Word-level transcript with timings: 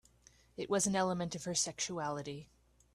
It 0.57 0.67
was 0.67 0.87
an 0.87 0.95
element 0.95 1.35
of 1.35 1.43
her 1.43 1.53
sexuality. 1.53 2.49